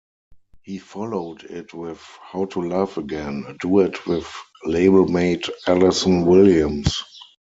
He 0.63 0.79
followed 0.79 1.43
it 1.43 1.75
with 1.75 2.01
"How 2.23 2.45
to 2.45 2.61
Love 2.63 2.97
Again," 2.97 3.45
a 3.47 3.53
duet 3.53 4.07
with 4.07 4.25
labelmate 4.65 5.47
Alyson 5.67 6.25
Williams. 6.25 7.03